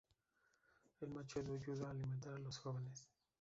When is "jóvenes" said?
2.57-3.07